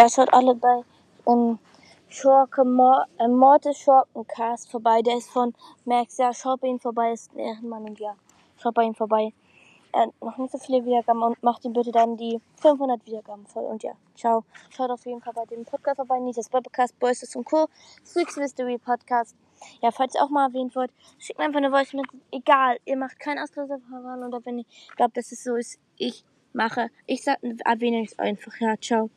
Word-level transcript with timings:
Ja, 0.00 0.08
schaut 0.08 0.32
alle 0.32 0.54
bei 0.54 0.80
ähm, 1.26 1.58
Schorke, 2.08 2.64
Mor 2.64 3.04
äh, 3.18 3.28
Mortis 3.28 3.76
Schorkencast 3.80 4.70
vorbei. 4.70 5.02
Der 5.02 5.18
ist 5.18 5.28
von 5.28 5.52
Max. 5.84 6.16
Ja, 6.16 6.32
schaut 6.32 6.62
bei 6.62 6.68
ihm 6.68 6.80
vorbei, 6.80 7.12
ist 7.12 7.30
ein 7.34 7.40
Ehrenmann 7.40 7.84
und 7.84 8.00
ja, 8.00 8.16
schaut 8.56 8.72
bei 8.72 8.84
ihm 8.84 8.94
vorbei. 8.94 9.34
Er 9.92 10.04
hat 10.04 10.14
noch 10.22 10.38
nicht 10.38 10.52
so 10.52 10.56
viele 10.56 10.86
Wiedergaben 10.86 11.22
und 11.22 11.42
macht 11.42 11.66
ihm 11.66 11.74
bitte 11.74 11.92
dann 11.92 12.16
die 12.16 12.40
500 12.62 13.04
Wiedergaben 13.04 13.44
voll. 13.44 13.64
Und 13.64 13.82
ja, 13.82 13.92
ciao. 14.14 14.44
Schaut 14.70 14.90
auf 14.90 15.04
jeden 15.04 15.20
Fall 15.20 15.34
bei 15.34 15.44
dem 15.44 15.66
Podcast 15.66 15.96
vorbei. 15.96 16.18
Nitas 16.18 16.48
Podcast, 16.48 16.98
Boys 16.98 17.36
und 17.36 17.44
Co. 17.44 17.68
Six 18.02 18.38
Mystery 18.38 18.78
Podcast. 18.78 19.36
Ja, 19.82 19.90
falls 19.90 20.14
ihr 20.14 20.22
auch 20.22 20.30
mal 20.30 20.46
erwähnt 20.46 20.74
wollt, 20.76 20.92
schickt 21.18 21.38
mir 21.38 21.44
einfach 21.44 21.58
eine 21.58 21.68
Voice 21.68 21.92
mit. 21.92 22.06
Egal, 22.32 22.78
ihr 22.86 22.96
macht 22.96 23.20
keinen 23.20 23.40
Auslöserverfahren 23.40 24.24
oder 24.24 24.42
wenn 24.46 24.60
ich 24.60 24.66
glaube, 24.96 25.12
dass 25.12 25.30
es 25.30 25.44
so 25.44 25.56
ist, 25.56 25.78
ich 25.98 26.24
mache. 26.54 26.88
Ich 27.04 27.22
sag, 27.22 27.36
erwähne 27.66 28.02
es 28.02 28.18
einfach. 28.18 28.58
Ja, 28.60 28.80
ciao. 28.80 29.10